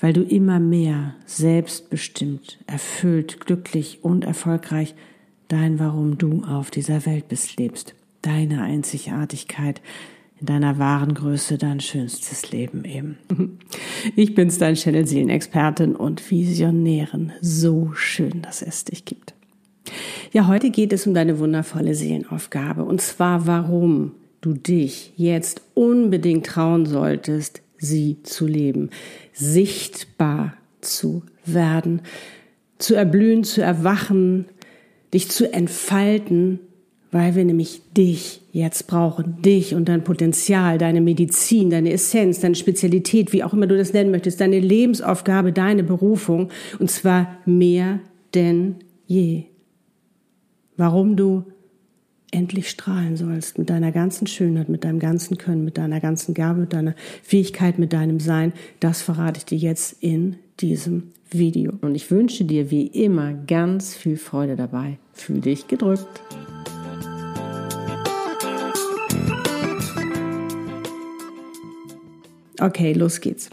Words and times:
weil 0.00 0.12
du 0.12 0.22
immer 0.22 0.60
mehr 0.60 1.14
selbstbestimmt, 1.26 2.58
erfüllt, 2.66 3.40
glücklich 3.40 4.00
und 4.02 4.24
erfolgreich 4.24 4.94
dein 5.48 5.78
Warum 5.78 6.18
du 6.18 6.42
auf 6.44 6.70
dieser 6.70 7.06
Welt 7.06 7.28
bist 7.28 7.58
lebst, 7.58 7.94
deine 8.22 8.62
Einzigartigkeit, 8.62 9.80
in 10.40 10.46
deiner 10.46 10.78
wahren 10.78 11.14
Größe 11.14 11.58
dein 11.58 11.80
schönstes 11.80 12.50
Leben 12.50 12.84
eben. 12.84 13.18
Ich 14.16 14.34
bin's, 14.34 14.58
dein 14.58 14.74
Channel 14.74 15.06
Seelenexpertin 15.06 15.96
und 15.96 16.30
Visionärin. 16.30 17.32
So 17.40 17.92
schön, 17.94 18.42
dass 18.42 18.60
es 18.60 18.84
dich 18.84 19.06
gibt. 19.06 19.34
Ja, 20.32 20.46
heute 20.46 20.70
geht 20.70 20.92
es 20.92 21.06
um 21.06 21.14
deine 21.14 21.38
wundervolle 21.38 21.94
Seelenaufgabe 21.94 22.84
und 22.84 23.00
zwar 23.00 23.46
warum 23.46 24.12
du 24.40 24.52
dich 24.52 25.12
jetzt 25.16 25.62
unbedingt 25.72 26.44
trauen 26.44 26.84
solltest, 26.84 27.62
sie 27.84 28.22
zu 28.22 28.46
leben, 28.46 28.90
sichtbar 29.32 30.54
zu 30.80 31.22
werden, 31.44 32.02
zu 32.78 32.94
erblühen, 32.94 33.44
zu 33.44 33.62
erwachen, 33.62 34.46
dich 35.12 35.30
zu 35.30 35.52
entfalten, 35.52 36.58
weil 37.12 37.36
wir 37.36 37.44
nämlich 37.44 37.82
dich 37.96 38.42
jetzt 38.50 38.88
brauchen, 38.88 39.40
dich 39.40 39.76
und 39.76 39.88
dein 39.88 40.02
Potenzial, 40.02 40.78
deine 40.78 41.00
Medizin, 41.00 41.70
deine 41.70 41.92
Essenz, 41.92 42.40
deine 42.40 42.56
Spezialität, 42.56 43.32
wie 43.32 43.44
auch 43.44 43.52
immer 43.52 43.68
du 43.68 43.76
das 43.76 43.92
nennen 43.92 44.10
möchtest, 44.10 44.40
deine 44.40 44.58
Lebensaufgabe, 44.58 45.52
deine 45.52 45.84
Berufung, 45.84 46.50
und 46.80 46.90
zwar 46.90 47.38
mehr 47.46 48.00
denn 48.34 48.76
je. 49.06 49.44
Warum 50.76 51.14
du 51.14 51.44
endlich 52.34 52.68
strahlen 52.68 53.16
sollst 53.16 53.58
mit 53.58 53.70
deiner 53.70 53.92
ganzen 53.92 54.26
Schönheit, 54.26 54.68
mit 54.68 54.84
deinem 54.84 54.98
ganzen 54.98 55.38
Können, 55.38 55.64
mit 55.64 55.78
deiner 55.78 56.00
ganzen 56.00 56.34
Gabe, 56.34 56.60
mit 56.60 56.72
deiner 56.72 56.94
Fähigkeit, 57.22 57.78
mit 57.78 57.92
deinem 57.92 58.18
Sein, 58.20 58.52
das 58.80 59.02
verrate 59.02 59.38
ich 59.38 59.44
dir 59.44 59.58
jetzt 59.58 59.96
in 60.00 60.36
diesem 60.60 61.12
Video. 61.30 61.72
Und 61.80 61.94
ich 61.94 62.10
wünsche 62.10 62.44
dir 62.44 62.70
wie 62.70 62.86
immer 62.88 63.32
ganz 63.32 63.94
viel 63.94 64.16
Freude 64.16 64.56
dabei. 64.56 64.98
Fühl 65.12 65.40
dich 65.40 65.68
gedrückt. 65.68 66.20
Okay, 72.60 72.92
los 72.92 73.20
geht's. 73.20 73.50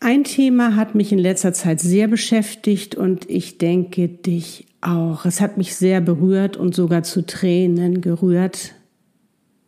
Ein 0.00 0.24
Thema 0.24 0.76
hat 0.76 0.94
mich 0.94 1.12
in 1.12 1.18
letzter 1.18 1.52
Zeit 1.52 1.80
sehr 1.80 2.08
beschäftigt 2.08 2.94
und 2.94 3.28
ich 3.28 3.58
denke 3.58 4.08
dich 4.08 4.66
auch. 4.80 5.24
Es 5.24 5.40
hat 5.40 5.56
mich 5.56 5.74
sehr 5.74 6.00
berührt 6.00 6.56
und 6.56 6.74
sogar 6.74 7.02
zu 7.02 7.24
Tränen 7.24 8.00
gerührt, 8.00 8.74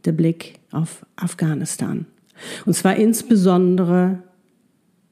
der 0.04 0.12
Blick 0.12 0.58
auf 0.70 1.06
Afghanistan. 1.16 2.06
Und 2.66 2.74
zwar 2.74 2.96
insbesondere 2.96 4.22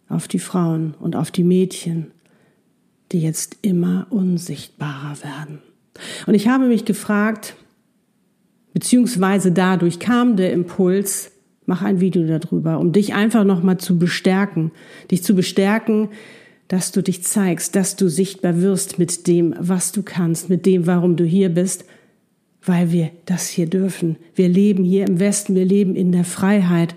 auf 0.08 0.26
die 0.26 0.38
Frauen 0.38 0.94
und 0.98 1.16
auf 1.16 1.30
die 1.30 1.44
Mädchen, 1.44 2.10
die 3.12 3.20
jetzt 3.20 3.58
immer 3.62 4.06
unsichtbarer 4.10 5.22
werden. 5.22 5.60
Und 6.26 6.34
ich 6.34 6.48
habe 6.48 6.66
mich 6.66 6.84
gefragt, 6.84 7.54
beziehungsweise 8.72 9.52
dadurch 9.52 9.98
kam 9.98 10.36
der 10.36 10.52
Impuls, 10.52 11.32
mach 11.66 11.82
ein 11.82 12.00
Video 12.00 12.26
darüber, 12.26 12.78
um 12.78 12.92
dich 12.92 13.14
einfach 13.14 13.44
nochmal 13.44 13.78
zu 13.78 13.98
bestärken, 13.98 14.72
dich 15.10 15.22
zu 15.22 15.34
bestärken, 15.34 16.08
dass 16.70 16.92
du 16.92 17.02
dich 17.02 17.24
zeigst, 17.24 17.74
dass 17.74 17.96
du 17.96 18.08
sichtbar 18.08 18.62
wirst 18.62 18.96
mit 19.00 19.26
dem, 19.26 19.56
was 19.58 19.90
du 19.90 20.04
kannst, 20.04 20.48
mit 20.48 20.66
dem, 20.66 20.86
warum 20.86 21.16
du 21.16 21.24
hier 21.24 21.48
bist, 21.48 21.84
weil 22.64 22.92
wir 22.92 23.10
das 23.26 23.48
hier 23.48 23.66
dürfen. 23.66 24.14
Wir 24.36 24.48
leben 24.48 24.84
hier 24.84 25.08
im 25.08 25.18
Westen, 25.18 25.56
wir 25.56 25.64
leben 25.64 25.96
in 25.96 26.12
der 26.12 26.24
Freiheit, 26.24 26.94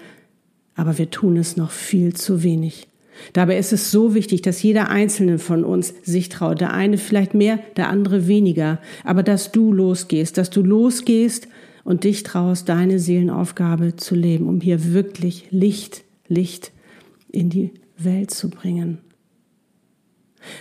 aber 0.76 1.00
wir 1.00 1.10
tun 1.10 1.38
es 1.38 1.58
noch 1.58 1.72
viel 1.72 2.14
zu 2.14 2.44
wenig. 2.44 2.88
Dabei 3.34 3.58
ist 3.58 3.74
es 3.74 3.90
so 3.90 4.14
wichtig, 4.14 4.44
dass 4.44 4.62
jeder 4.62 4.90
Einzelne 4.90 5.40
von 5.40 5.64
uns 5.64 5.92
sich 6.04 6.30
traut. 6.30 6.62
Der 6.62 6.72
eine 6.72 7.00
vielleicht 7.00 7.34
mehr, 7.34 7.58
der 7.76 7.90
andere 7.90 8.28
weniger. 8.28 8.80
Aber 9.04 9.24
dass 9.24 9.52
du 9.52 9.74
losgehst, 9.74 10.38
dass 10.38 10.52
du 10.52 10.62
losgehst 10.62 11.48
und 11.84 12.04
dich 12.04 12.22
traust, 12.22 12.70
deine 12.70 13.00
Seelenaufgabe 13.00 13.96
zu 13.96 14.14
leben, 14.14 14.48
um 14.48 14.62
hier 14.62 14.94
wirklich 14.94 15.48
Licht, 15.50 16.04
Licht 16.28 16.72
in 17.32 17.50
die 17.50 17.72
Welt 17.98 18.30
zu 18.30 18.52
bringen. 18.52 19.00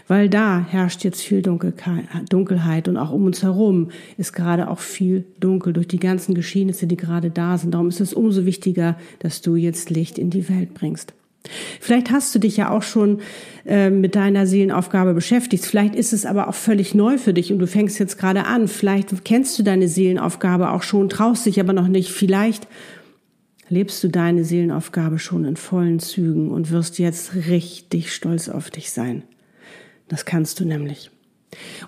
Weil 0.09 0.29
da 0.29 0.65
herrscht 0.69 1.05
jetzt 1.05 1.23
viel 1.23 1.43
Dunkelheit 1.43 2.89
und 2.89 2.97
auch 2.97 3.11
um 3.11 3.25
uns 3.25 3.43
herum 3.43 3.91
ist 4.17 4.33
gerade 4.33 4.69
auch 4.69 4.81
viel 4.81 5.25
dunkel 5.41 5.73
durch 5.73 5.89
die 5.89 6.01
ganzen 6.01 6.35
Geschehnisse, 6.35 6.87
die 6.87 6.97
gerade 6.97 7.31
da 7.31 7.59
sind. 7.59 7.75
Darum 7.75 7.89
ist 7.89 8.01
es 8.01 8.15
umso 8.15 8.45
wichtiger, 8.47 8.97
dass 9.19 9.41
du 9.41 9.57
jetzt 9.57 9.91
Licht 9.91 10.19
in 10.19 10.31
die 10.31 10.49
Welt 10.49 10.75
bringst. 10.75 11.15
Vielleicht 11.81 12.11
hast 12.11 12.35
du 12.35 12.39
dich 12.39 12.57
ja 12.57 12.71
auch 12.71 12.83
schon 12.83 13.21
äh, 13.67 13.91
mit 13.91 14.15
deiner 14.15 14.47
Seelenaufgabe 14.47 15.13
beschäftigt. 15.15 15.65
Vielleicht 15.65 15.95
ist 15.95 16.13
es 16.13 16.25
aber 16.25 16.49
auch 16.49 16.55
völlig 16.55 16.95
neu 16.95 17.19
für 17.19 17.35
dich 17.35 17.53
und 17.53 17.59
du 17.59 17.67
fängst 17.67 17.99
jetzt 17.99 18.19
gerade 18.19 18.45
an. 18.45 18.69
Vielleicht 18.69 19.25
kennst 19.25 19.59
du 19.59 19.63
deine 19.63 19.89
Seelenaufgabe 19.89 20.71
auch 20.71 20.83
schon, 20.83 21.09
traust 21.09 21.47
dich 21.47 21.59
aber 21.59 21.73
noch 21.73 21.89
nicht. 21.89 22.11
Vielleicht 22.11 22.69
lebst 23.69 24.05
du 24.05 24.09
deine 24.09 24.45
Seelenaufgabe 24.45 25.19
schon 25.19 25.45
in 25.45 25.57
vollen 25.57 25.99
Zügen 25.99 26.51
und 26.51 26.71
wirst 26.71 26.99
jetzt 26.99 27.35
richtig 27.49 28.13
stolz 28.13 28.49
auf 28.49 28.71
dich 28.71 28.91
sein. 28.91 29.23
Das 30.13 30.27
kannst 30.27 30.61
du 30.61 30.67
nämlich. 30.67 31.11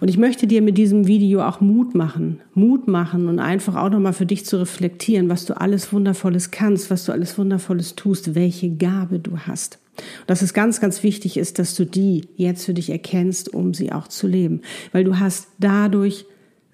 Und 0.00 0.08
ich 0.08 0.16
möchte 0.16 0.46
dir 0.46 0.62
mit 0.62 0.78
diesem 0.78 1.06
Video 1.06 1.42
auch 1.42 1.60
Mut 1.60 1.94
machen, 1.94 2.40
Mut 2.54 2.88
machen 2.88 3.28
und 3.28 3.38
einfach 3.38 3.76
auch 3.76 3.90
nochmal 3.90 4.14
für 4.14 4.24
dich 4.24 4.46
zu 4.46 4.56
reflektieren, 4.56 5.28
was 5.28 5.44
du 5.44 5.60
alles 5.60 5.92
Wundervolles 5.92 6.50
kannst, 6.50 6.90
was 6.90 7.04
du 7.04 7.12
alles 7.12 7.36
Wundervolles 7.36 7.96
tust, 7.96 8.34
welche 8.34 8.70
Gabe 8.70 9.18
du 9.18 9.40
hast. 9.40 9.78
Und 10.20 10.30
dass 10.30 10.40
es 10.40 10.54
ganz, 10.54 10.80
ganz 10.80 11.02
wichtig 11.02 11.36
ist, 11.36 11.58
dass 11.58 11.74
du 11.74 11.84
die 11.84 12.26
jetzt 12.36 12.64
für 12.64 12.72
dich 12.72 12.88
erkennst, 12.88 13.52
um 13.52 13.74
sie 13.74 13.92
auch 13.92 14.08
zu 14.08 14.26
leben. 14.26 14.62
Weil 14.92 15.04
du 15.04 15.18
hast 15.18 15.48
dadurch 15.58 16.24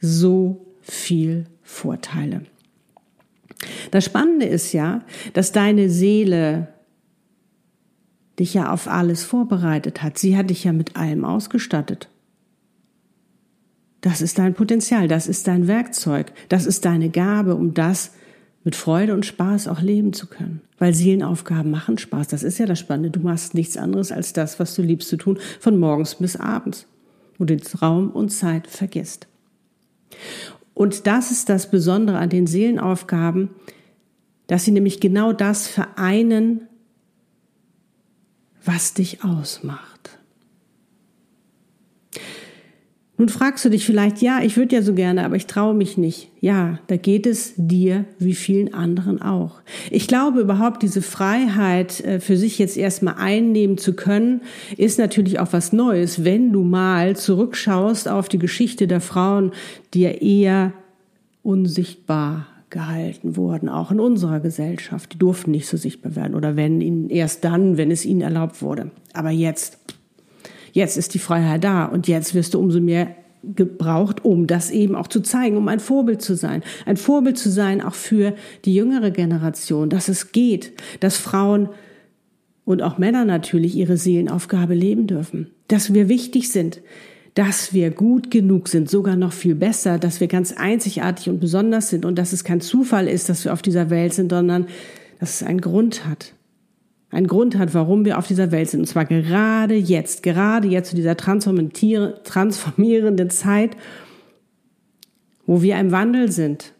so 0.00 0.64
viel 0.82 1.46
Vorteile. 1.64 2.42
Das 3.90 4.04
Spannende 4.04 4.46
ist 4.46 4.72
ja, 4.72 5.02
dass 5.32 5.50
deine 5.50 5.90
Seele 5.90 6.68
dich 8.38 8.54
ja 8.54 8.72
auf 8.72 8.88
alles 8.88 9.24
vorbereitet 9.24 10.02
hat. 10.02 10.18
Sie 10.18 10.36
hat 10.36 10.50
dich 10.50 10.64
ja 10.64 10.72
mit 10.72 10.96
allem 10.96 11.24
ausgestattet. 11.24 12.08
Das 14.00 14.22
ist 14.22 14.38
dein 14.38 14.54
Potenzial, 14.54 15.08
das 15.08 15.26
ist 15.26 15.46
dein 15.46 15.66
Werkzeug, 15.66 16.32
das 16.48 16.64
ist 16.64 16.86
deine 16.86 17.10
Gabe, 17.10 17.54
um 17.54 17.74
das 17.74 18.12
mit 18.64 18.76
Freude 18.76 19.14
und 19.14 19.26
Spaß 19.26 19.68
auch 19.68 19.80
leben 19.80 20.12
zu 20.12 20.26
können. 20.26 20.60
Weil 20.78 20.94
Seelenaufgaben 20.94 21.70
machen 21.70 21.98
Spaß. 21.98 22.28
Das 22.28 22.42
ist 22.42 22.58
ja 22.58 22.66
das 22.66 22.78
Spannende. 22.78 23.10
Du 23.10 23.20
machst 23.20 23.54
nichts 23.54 23.76
anderes 23.76 24.12
als 24.12 24.32
das, 24.32 24.58
was 24.58 24.74
du 24.74 24.82
liebst 24.82 25.08
zu 25.08 25.16
tun, 25.16 25.38
von 25.58 25.78
morgens 25.78 26.16
bis 26.16 26.36
abends, 26.36 26.86
wo 27.38 27.44
du 27.44 27.56
Raum 27.80 28.10
und 28.10 28.30
Zeit 28.30 28.66
vergisst. 28.66 29.26
Und 30.74 31.06
das 31.06 31.30
ist 31.30 31.48
das 31.48 31.70
Besondere 31.70 32.18
an 32.18 32.30
den 32.30 32.46
Seelenaufgaben, 32.46 33.50
dass 34.46 34.64
sie 34.64 34.72
nämlich 34.72 35.00
genau 35.00 35.32
das 35.32 35.66
vereinen, 35.66 36.62
was 38.64 38.94
dich 38.94 39.24
ausmacht. 39.24 39.90
Nun 43.20 43.28
fragst 43.28 43.66
du 43.66 43.68
dich 43.68 43.84
vielleicht, 43.84 44.22
ja, 44.22 44.40
ich 44.42 44.56
würde 44.56 44.76
ja 44.76 44.80
so 44.80 44.94
gerne, 44.94 45.26
aber 45.26 45.36
ich 45.36 45.44
traue 45.44 45.74
mich 45.74 45.98
nicht. 45.98 46.30
Ja, 46.40 46.78
da 46.86 46.96
geht 46.96 47.26
es 47.26 47.52
dir 47.58 48.06
wie 48.18 48.34
vielen 48.34 48.72
anderen 48.72 49.20
auch. 49.20 49.60
Ich 49.90 50.08
glaube 50.08 50.40
überhaupt, 50.40 50.82
diese 50.82 51.02
Freiheit 51.02 52.00
äh, 52.00 52.18
für 52.18 52.38
sich 52.38 52.58
jetzt 52.58 52.78
erstmal 52.78 53.16
einnehmen 53.18 53.76
zu 53.76 53.92
können, 53.92 54.40
ist 54.78 54.98
natürlich 54.98 55.38
auch 55.38 55.52
was 55.52 55.74
Neues, 55.74 56.24
wenn 56.24 56.50
du 56.50 56.62
mal 56.62 57.14
zurückschaust 57.14 58.08
auf 58.08 58.30
die 58.30 58.38
Geschichte 58.38 58.86
der 58.86 59.02
Frauen, 59.02 59.52
die 59.92 60.00
ja 60.00 60.12
eher 60.12 60.72
unsichtbar 61.42 62.46
gehalten 62.70 63.36
wurden, 63.36 63.68
auch 63.68 63.90
in 63.90 64.00
unserer 64.00 64.40
Gesellschaft. 64.40 65.12
Die 65.12 65.18
durften 65.18 65.50
nicht 65.50 65.66
so 65.66 65.76
sichtbar 65.76 66.16
werden 66.16 66.34
oder 66.34 66.56
wenn 66.56 66.80
ihnen 66.80 67.10
erst 67.10 67.44
dann, 67.44 67.76
wenn 67.76 67.90
es 67.90 68.04
ihnen 68.04 68.20
erlaubt 68.20 68.62
wurde. 68.62 68.90
Aber 69.12 69.30
jetzt, 69.30 69.78
jetzt 70.72 70.96
ist 70.96 71.14
die 71.14 71.18
Freiheit 71.18 71.64
da 71.64 71.84
und 71.86 72.08
jetzt 72.08 72.34
wirst 72.34 72.54
du 72.54 72.60
umso 72.60 72.80
mehr 72.80 73.14
gebraucht, 73.42 74.24
um 74.24 74.46
das 74.46 74.70
eben 74.70 74.94
auch 74.94 75.08
zu 75.08 75.20
zeigen, 75.20 75.56
um 75.56 75.68
ein 75.68 75.80
Vorbild 75.80 76.22
zu 76.22 76.34
sein. 76.34 76.62
Ein 76.84 76.96
Vorbild 76.96 77.38
zu 77.38 77.50
sein 77.50 77.80
auch 77.80 77.94
für 77.94 78.34
die 78.64 78.74
jüngere 78.74 79.10
Generation, 79.10 79.88
dass 79.88 80.08
es 80.08 80.32
geht, 80.32 80.72
dass 81.00 81.16
Frauen 81.16 81.70
und 82.64 82.82
auch 82.82 82.98
Männer 82.98 83.24
natürlich 83.24 83.74
ihre 83.74 83.96
Seelenaufgabe 83.96 84.74
leben 84.74 85.06
dürfen, 85.06 85.50
dass 85.68 85.94
wir 85.94 86.08
wichtig 86.08 86.50
sind, 86.50 86.82
dass 87.40 87.72
wir 87.72 87.90
gut 87.90 88.30
genug 88.30 88.68
sind, 88.68 88.90
sogar 88.90 89.16
noch 89.16 89.32
viel 89.32 89.54
besser, 89.54 89.98
dass 89.98 90.20
wir 90.20 90.28
ganz 90.28 90.52
einzigartig 90.52 91.30
und 91.30 91.40
besonders 91.40 91.88
sind 91.88 92.04
und 92.04 92.18
dass 92.18 92.34
es 92.34 92.44
kein 92.44 92.60
Zufall 92.60 93.08
ist, 93.08 93.30
dass 93.30 93.46
wir 93.46 93.54
auf 93.54 93.62
dieser 93.62 93.88
Welt 93.88 94.12
sind, 94.12 94.30
sondern 94.30 94.66
dass 95.20 95.40
es 95.40 95.42
einen 95.42 95.62
Grund 95.62 96.06
hat. 96.06 96.34
Einen 97.08 97.28
Grund 97.28 97.56
hat, 97.56 97.72
warum 97.72 98.04
wir 98.04 98.18
auf 98.18 98.26
dieser 98.26 98.52
Welt 98.52 98.68
sind. 98.68 98.80
Und 98.80 98.88
zwar 98.88 99.06
gerade 99.06 99.74
jetzt, 99.74 100.22
gerade 100.22 100.68
jetzt 100.68 100.90
zu 100.90 100.96
dieser 100.96 101.16
transformierenden 101.16 103.30
Zeit, 103.30 103.70
wo 105.46 105.62
wir 105.62 105.78
im 105.78 105.92
Wandel 105.92 106.30
sind, 106.30 106.74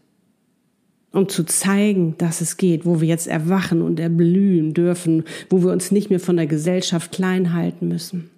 um 1.10 1.26
zu 1.30 1.44
zeigen, 1.44 2.16
dass 2.18 2.42
es 2.42 2.58
geht, 2.58 2.84
wo 2.84 3.00
wir 3.00 3.08
jetzt 3.08 3.28
erwachen 3.28 3.80
und 3.80 3.98
erblühen 3.98 4.74
dürfen, 4.74 5.24
wo 5.48 5.62
wir 5.62 5.72
uns 5.72 5.90
nicht 5.90 6.10
mehr 6.10 6.20
von 6.20 6.36
der 6.36 6.46
Gesellschaft 6.46 7.12
klein 7.12 7.54
halten 7.54 7.88
müssen. 7.88 8.28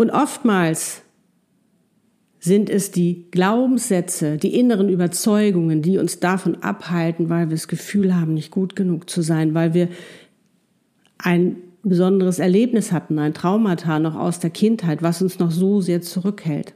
Und 0.00 0.08
oftmals 0.08 1.02
sind 2.38 2.70
es 2.70 2.90
die 2.90 3.26
Glaubenssätze, 3.30 4.38
die 4.38 4.58
inneren 4.58 4.88
Überzeugungen, 4.88 5.82
die 5.82 5.98
uns 5.98 6.20
davon 6.20 6.62
abhalten, 6.62 7.28
weil 7.28 7.50
wir 7.50 7.56
das 7.56 7.68
Gefühl 7.68 8.14
haben, 8.14 8.32
nicht 8.32 8.50
gut 8.50 8.76
genug 8.76 9.10
zu 9.10 9.20
sein, 9.20 9.52
weil 9.52 9.74
wir 9.74 9.90
ein 11.18 11.56
besonderes 11.82 12.38
Erlebnis 12.38 12.92
hatten, 12.92 13.18
ein 13.18 13.34
Traumata 13.34 13.98
noch 13.98 14.14
aus 14.14 14.38
der 14.38 14.48
Kindheit, 14.48 15.02
was 15.02 15.20
uns 15.20 15.38
noch 15.38 15.50
so 15.50 15.82
sehr 15.82 16.00
zurückhält. 16.00 16.72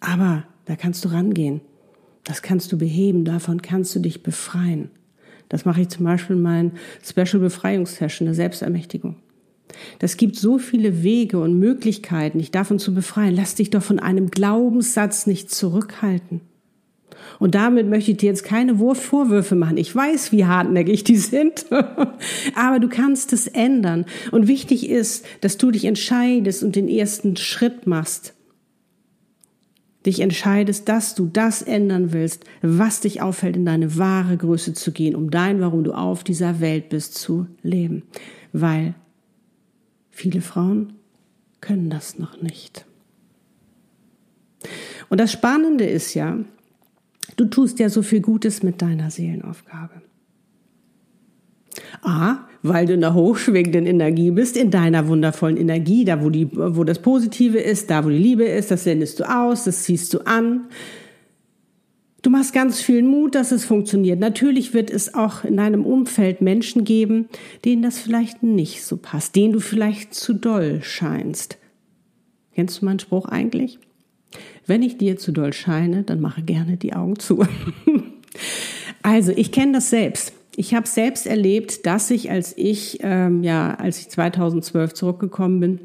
Aber 0.00 0.44
da 0.64 0.74
kannst 0.74 1.04
du 1.04 1.10
rangehen. 1.10 1.60
Das 2.24 2.40
kannst 2.40 2.72
du 2.72 2.78
beheben, 2.78 3.26
davon 3.26 3.60
kannst 3.60 3.94
du 3.94 4.00
dich 4.00 4.22
befreien. 4.22 4.90
Das 5.50 5.66
mache 5.66 5.82
ich 5.82 5.90
zum 5.90 6.06
Beispiel 6.06 6.36
in 6.36 6.42
meinen 6.42 6.72
Special 7.04 7.40
Befreiungssession 7.40 8.24
der 8.24 8.34
Selbstermächtigung. 8.34 9.16
Das 9.98 10.16
gibt 10.16 10.36
so 10.36 10.58
viele 10.58 11.02
Wege 11.02 11.38
und 11.38 11.58
Möglichkeiten, 11.58 12.38
dich 12.38 12.50
davon 12.50 12.78
zu 12.78 12.94
befreien. 12.94 13.34
Lass 13.34 13.54
dich 13.54 13.70
doch 13.70 13.82
von 13.82 13.98
einem 13.98 14.30
Glaubenssatz 14.30 15.26
nicht 15.26 15.50
zurückhalten. 15.50 16.40
Und 17.38 17.54
damit 17.54 17.88
möchte 17.88 18.10
ich 18.10 18.16
dir 18.16 18.26
jetzt 18.26 18.44
keine 18.44 18.76
Vorwürfe 18.76 19.54
machen. 19.54 19.76
Ich 19.76 19.94
weiß, 19.94 20.32
wie 20.32 20.46
hartnäckig 20.46 21.04
die 21.04 21.16
sind. 21.16 21.66
Aber 22.54 22.80
du 22.80 22.88
kannst 22.88 23.32
es 23.32 23.46
ändern. 23.46 24.06
Und 24.32 24.48
wichtig 24.48 24.88
ist, 24.88 25.24
dass 25.40 25.56
du 25.56 25.70
dich 25.70 25.84
entscheidest 25.84 26.62
und 26.62 26.74
den 26.74 26.88
ersten 26.88 27.36
Schritt 27.36 27.86
machst. 27.86 28.34
Dich 30.06 30.20
entscheidest, 30.20 30.88
dass 30.88 31.14
du 31.14 31.26
das 31.26 31.62
ändern 31.62 32.12
willst, 32.12 32.44
was 32.62 33.00
dich 33.00 33.20
auffällt, 33.20 33.56
in 33.56 33.66
deine 33.66 33.98
wahre 33.98 34.36
Größe 34.36 34.72
zu 34.72 34.92
gehen, 34.92 35.14
um 35.14 35.30
dein, 35.30 35.60
warum 35.60 35.84
du 35.84 35.92
auf 35.92 36.24
dieser 36.24 36.60
Welt 36.60 36.88
bist, 36.88 37.14
zu 37.14 37.46
leben. 37.62 38.04
Weil 38.52 38.94
Viele 40.18 40.40
Frauen 40.40 40.94
können 41.60 41.90
das 41.90 42.18
noch 42.18 42.42
nicht. 42.42 42.84
Und 45.08 45.20
das 45.20 45.30
Spannende 45.30 45.84
ist 45.84 46.14
ja, 46.14 46.38
du 47.36 47.44
tust 47.44 47.78
ja 47.78 47.88
so 47.88 48.02
viel 48.02 48.20
Gutes 48.20 48.64
mit 48.64 48.82
deiner 48.82 49.12
Seelenaufgabe. 49.12 50.02
A, 52.02 52.48
weil 52.64 52.86
du 52.86 52.94
in 52.94 53.00
der 53.00 53.14
hochschwingenden 53.14 53.86
Energie 53.86 54.32
bist, 54.32 54.56
in 54.56 54.72
deiner 54.72 55.06
wundervollen 55.06 55.56
Energie, 55.56 56.04
da 56.04 56.20
wo, 56.20 56.30
die, 56.30 56.48
wo 56.52 56.82
das 56.82 57.00
Positive 57.00 57.58
ist, 57.58 57.88
da 57.88 58.04
wo 58.04 58.08
die 58.08 58.18
Liebe 58.18 58.42
ist, 58.42 58.72
das 58.72 58.82
sendest 58.82 59.20
du 59.20 59.24
aus, 59.32 59.62
das 59.66 59.84
ziehst 59.84 60.12
du 60.14 60.26
an. 60.26 60.62
Du 62.22 62.30
machst 62.30 62.52
ganz 62.52 62.80
viel 62.80 63.04
Mut, 63.04 63.36
dass 63.36 63.52
es 63.52 63.64
funktioniert. 63.64 64.18
Natürlich 64.18 64.74
wird 64.74 64.90
es 64.90 65.14
auch 65.14 65.44
in 65.44 65.56
deinem 65.56 65.86
Umfeld 65.86 66.40
Menschen 66.40 66.84
geben, 66.84 67.28
denen 67.64 67.82
das 67.82 67.98
vielleicht 67.98 68.42
nicht 68.42 68.82
so 68.82 68.96
passt, 68.96 69.36
denen 69.36 69.52
du 69.52 69.60
vielleicht 69.60 70.14
zu 70.14 70.34
doll 70.34 70.80
scheinst. 70.82 71.58
Kennst 72.54 72.82
du 72.82 72.86
meinen 72.86 72.98
Spruch 72.98 73.26
eigentlich? 73.26 73.78
Wenn 74.66 74.82
ich 74.82 74.98
dir 74.98 75.16
zu 75.16 75.30
doll 75.30 75.52
scheine, 75.52 76.02
dann 76.02 76.20
mache 76.20 76.42
gerne 76.42 76.76
die 76.76 76.92
Augen 76.92 77.18
zu. 77.20 77.46
also, 79.02 79.32
ich 79.34 79.52
kenne 79.52 79.72
das 79.72 79.90
selbst. 79.90 80.32
Ich 80.56 80.74
habe 80.74 80.88
selbst 80.88 81.24
erlebt, 81.24 81.86
dass 81.86 82.10
ich, 82.10 82.32
als 82.32 82.52
ich, 82.58 82.98
ähm, 83.02 83.44
ja, 83.44 83.74
als 83.76 84.00
ich 84.00 84.08
2012 84.08 84.92
zurückgekommen 84.92 85.60
bin, 85.60 85.78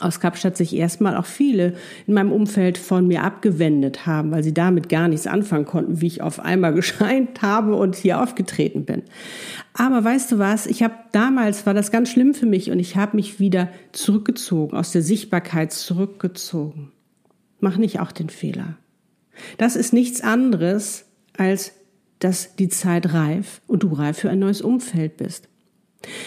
aus 0.00 0.20
Kapstadt 0.20 0.56
sich 0.56 0.76
erstmal 0.76 1.16
auch 1.16 1.24
viele 1.24 1.74
in 2.06 2.14
meinem 2.14 2.30
Umfeld 2.30 2.76
von 2.76 3.06
mir 3.06 3.22
abgewendet 3.24 4.06
haben, 4.06 4.30
weil 4.30 4.42
sie 4.42 4.52
damit 4.52 4.88
gar 4.88 5.08
nichts 5.08 5.26
anfangen 5.26 5.64
konnten, 5.64 6.00
wie 6.00 6.06
ich 6.06 6.22
auf 6.22 6.40
einmal 6.40 6.74
gescheint 6.74 7.40
habe 7.42 7.74
und 7.74 7.96
hier 7.96 8.22
aufgetreten 8.22 8.84
bin. 8.84 9.02
Aber 9.72 10.04
weißt 10.04 10.32
du 10.32 10.38
was, 10.38 10.66
ich 10.66 10.82
habe 10.82 10.94
damals 11.12 11.64
war 11.64 11.74
das 11.74 11.90
ganz 11.90 12.10
schlimm 12.10 12.34
für 12.34 12.46
mich 12.46 12.70
und 12.70 12.78
ich 12.78 12.96
habe 12.96 13.16
mich 13.16 13.40
wieder 13.40 13.68
zurückgezogen, 13.92 14.76
aus 14.76 14.92
der 14.92 15.02
Sichtbarkeit 15.02 15.72
zurückgezogen. 15.72 16.92
Mach 17.60 17.76
nicht 17.78 18.00
auch 18.00 18.12
den 18.12 18.28
Fehler. 18.28 18.76
Das 19.56 19.74
ist 19.74 19.92
nichts 19.92 20.20
anderes 20.20 21.06
als 21.36 21.72
dass 22.18 22.56
die 22.56 22.68
Zeit 22.68 23.14
reif 23.14 23.62
und 23.66 23.84
du 23.84 23.92
reif 23.92 24.18
für 24.18 24.30
ein 24.30 24.40
neues 24.40 24.60
Umfeld 24.60 25.16
bist. 25.16 25.48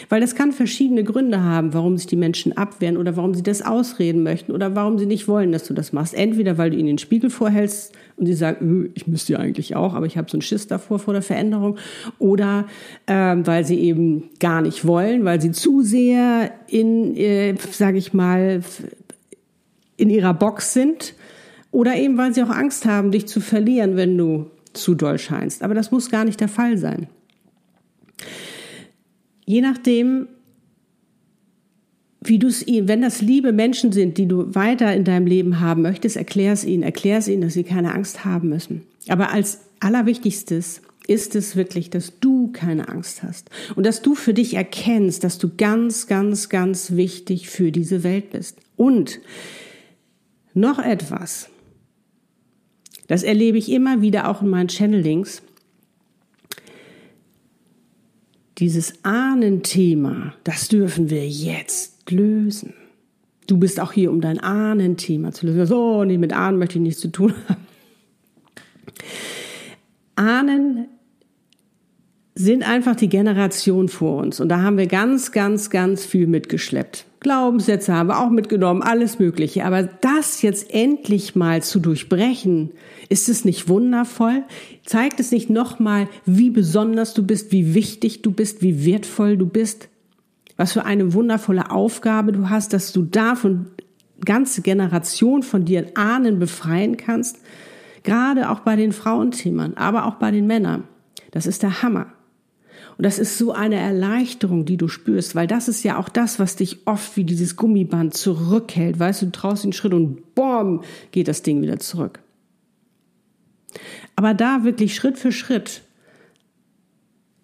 Weil 0.10 0.20
das 0.20 0.36
kann 0.36 0.52
verschiedene 0.52 1.04
Gründe 1.04 1.44
haben, 1.44 1.74
warum 1.74 1.98
sich 1.98 2.06
die 2.06 2.18
Menschen 2.18 2.58
abwehren 2.58 2.98
oder 2.98 3.16
warum 3.16 3.34
sie 3.34 3.44
das 3.44 3.62
ausreden 3.62 4.22
möchten 4.22 4.52
oder 4.52 4.76
warum 4.76 5.00
sie 5.00 5.06
nicht 5.06 5.28
wollen, 5.28 5.52
dass 5.52 5.66
du 5.66 5.74
das 5.74 5.94
machst. 5.94 6.14
Entweder 6.14 6.58
weil 6.58 6.72
du 6.72 6.78
ihnen 6.78 6.88
den 6.88 6.98
Spiegel 6.98 7.30
vorhältst 7.30 7.94
und 8.18 8.26
sie 8.26 8.34
sagen, 8.34 8.86
äh, 8.86 8.90
ich 8.94 9.08
müsste 9.08 9.34
ja 9.34 9.40
eigentlich 9.40 9.76
auch, 9.76 9.94
aber 9.94 10.06
ich 10.06 10.18
habe 10.18 10.30
so 10.30 10.36
einen 10.36 10.42
Schiss 10.42 10.68
davor 10.68 11.00
vor 11.00 11.14
der 11.14 11.24
Veränderung, 11.24 11.78
oder 12.20 12.68
ähm, 13.08 13.48
weil 13.48 13.66
sie 13.66 13.80
eben 13.80 14.30
gar 14.40 14.62
nicht 14.62 14.86
wollen, 14.86 15.24
weil 15.24 15.42
sie 15.42 15.52
zu 15.52 15.82
sehr 15.82 16.52
in, 16.68 17.16
äh, 17.16 17.56
sage 17.72 17.98
ich 17.98 18.14
mal, 18.14 18.62
in 19.96 20.10
ihrer 20.10 20.34
Box 20.34 20.74
sind, 20.74 21.14
oder 21.72 21.96
eben 21.96 22.18
weil 22.18 22.34
sie 22.34 22.44
auch 22.44 22.50
Angst 22.50 22.86
haben, 22.86 23.12
dich 23.12 23.28
zu 23.28 23.40
verlieren, 23.40 23.96
wenn 23.96 24.18
du 24.18 24.48
zu 24.74 24.96
doll 24.96 25.18
scheinst. 25.18 25.64
Aber 25.64 25.74
das 25.74 25.92
muss 25.92 26.12
gar 26.12 26.26
nicht 26.26 26.42
der 26.42 26.50
Fall 26.50 26.78
sein. 26.78 27.08
Je 29.46 29.62
nachdem, 29.62 30.28
wie 32.24 32.40
du 32.40 32.48
es 32.48 32.66
ihnen, 32.66 32.88
wenn 32.88 33.02
das 33.02 33.22
liebe 33.22 33.52
Menschen 33.52 33.92
sind, 33.92 34.18
die 34.18 34.28
du 34.28 34.54
weiter 34.54 34.94
in 34.96 35.04
deinem 35.04 35.26
Leben 35.26 35.60
haben 35.60 35.82
möchtest, 35.82 36.18
erklär 36.18 36.54
es 36.54 36.64
ihnen, 36.64 36.84
erklär 36.84 37.18
es 37.18 37.28
ihnen, 37.28 37.42
dass 37.42 37.54
sie 37.54 37.64
keine 37.64 37.94
Angst 37.94 38.24
haben 38.26 38.50
müssen. 38.50 38.84
Aber 39.08 39.32
als 39.32 39.62
allerwichtigstes 39.80 40.82
ist 41.08 41.36
es 41.36 41.56
wirklich, 41.56 41.90
dass 41.90 42.20
du 42.20 42.52
keine 42.52 42.90
Angst 42.90 43.24
hast 43.24 43.50
und 43.76 43.86
dass 43.86 44.02
du 44.02 44.14
für 44.14 44.34
dich 44.34 44.54
erkennst, 44.54 45.24
dass 45.24 45.40
du 45.40 45.50
ganz, 45.56 46.08
ganz, 46.08 46.50
ganz 46.50 46.92
wichtig 46.92 47.50
für 47.50 47.72
diese 47.72 48.04
Welt 48.04 48.30
bist. 48.30 48.60
Und 48.78 49.20
noch 50.54 50.80
etwas, 50.80 51.50
das 53.08 53.24
erlebe 53.24 53.58
ich 53.58 53.72
immer 53.72 54.02
wieder 54.02 54.30
auch 54.30 54.42
in 54.42 54.50
meinen 54.50 54.70
Channelings, 54.70 55.42
dieses 58.62 59.04
Ahnenthema, 59.04 60.36
das 60.44 60.68
dürfen 60.68 61.10
wir 61.10 61.28
jetzt 61.28 62.12
lösen. 62.12 62.76
Du 63.48 63.58
bist 63.58 63.80
auch 63.80 63.92
hier, 63.92 64.12
um 64.12 64.22
dein 64.22 64.40
Ahnenthema 64.40 65.32
zu 65.32 65.48
lösen. 65.48 65.66
So, 65.66 66.04
nee, 66.04 66.20
mit 66.20 66.32
Ahnen 66.32 66.60
möchte 66.60 66.78
ich 66.78 66.84
nichts 66.84 67.02
zu 67.02 67.12
tun 67.12 67.34
haben. 67.50 67.66
Ahnen 70.16 70.86
sind 72.36 72.62
einfach 72.64 72.96
die 72.96 73.10
Generation 73.10 73.90
vor 73.90 74.22
uns. 74.22 74.40
Und 74.40 74.50
da 74.50 74.62
haben 74.62 74.78
wir 74.78 74.86
ganz, 74.86 75.32
ganz, 75.32 75.72
ganz 75.72 76.06
viel 76.06 76.28
mitgeschleppt. 76.28 77.06
Glaubenssätze 77.22 77.94
haben 77.94 78.10
wir 78.10 78.20
auch 78.20 78.32
mitgenommen, 78.32 78.82
alles 78.82 79.20
Mögliche. 79.20 79.64
Aber 79.64 79.84
das 79.84 80.42
jetzt 80.42 80.74
endlich 80.74 81.36
mal 81.36 81.62
zu 81.62 81.80
durchbrechen, 81.80 82.72
ist 83.10 83.30
es 83.30 83.46
nicht 83.46 83.70
wundervoll? 83.70 84.44
Zeigt 84.86 85.20
es 85.20 85.32
nicht 85.32 85.50
nochmal, 85.50 86.08
wie 86.26 86.50
besonders 86.50 87.14
du 87.14 87.24
bist, 87.24 87.52
wie 87.52 87.76
wichtig 87.76 88.24
du 88.24 88.32
bist, 88.32 88.64
wie 88.64 88.86
wertvoll 88.86 89.38
du 89.38 89.46
bist? 89.46 89.88
Was 90.58 90.74
für 90.74 90.84
eine 90.84 91.14
wundervolle 91.14 91.70
Aufgabe 91.70 92.32
du 92.32 92.50
hast, 92.50 92.74
dass 92.74 92.92
du 92.92 93.04
davon 93.04 93.68
ganze 94.26 94.64
Generation 94.64 95.44
von 95.44 95.64
dir 95.64 95.92
Ahnen 95.94 96.40
befreien 96.40 96.98
kannst? 96.98 97.38
Gerade 98.02 98.50
auch 98.50 98.62
bei 98.62 98.76
den 98.76 98.94
Frauenthemen, 98.94 99.78
aber 99.78 100.08
auch 100.08 100.16
bei 100.16 100.32
den 100.32 100.48
Männern. 100.48 100.86
Das 101.30 101.46
ist 101.46 101.62
der 101.62 101.84
Hammer. 101.84 102.08
Und 102.98 103.06
das 103.06 103.20
ist 103.20 103.38
so 103.38 103.52
eine 103.52 103.76
Erleichterung, 103.76 104.66
die 104.66 104.78
du 104.78 104.88
spürst, 104.88 105.36
weil 105.36 105.48
das 105.48 105.68
ist 105.68 105.84
ja 105.84 105.98
auch 105.98 106.10
das, 106.10 106.40
was 106.40 106.56
dich 106.56 106.86
oft 106.86 107.18
wie 107.18 107.24
dieses 107.24 107.56
Gummiband 107.56 108.14
zurückhält. 108.14 109.00
Weißt 109.00 109.22
du, 109.22 109.28
du 109.28 109.32
traust 109.32 109.64
einen 109.64 109.74
Schritt 109.74 109.94
und 109.94 110.36
boom, 110.36 110.84
geht 111.12 111.28
das 111.28 111.42
Ding 111.42 111.62
wieder 111.62 111.80
zurück. 111.80 112.20
Aber 114.16 114.34
da 114.34 114.64
wirklich 114.64 114.96
Schritt 114.96 115.18
für 115.18 115.32
Schritt 115.32 115.82